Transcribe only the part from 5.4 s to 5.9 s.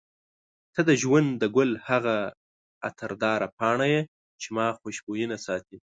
ساتي.